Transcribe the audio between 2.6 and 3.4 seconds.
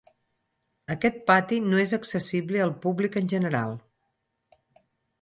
al públic en